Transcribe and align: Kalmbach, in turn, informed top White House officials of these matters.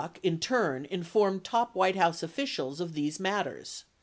Kalmbach, 0.01 0.17
in 0.23 0.39
turn, 0.39 0.85
informed 0.85 1.43
top 1.43 1.75
White 1.75 1.95
House 1.95 2.23
officials 2.23 2.79
of 2.79 2.93
these 2.95 3.19
matters. 3.19 3.83